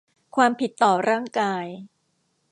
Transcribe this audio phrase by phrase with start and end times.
[0.35, 1.65] ความผิดต่อร่างกาย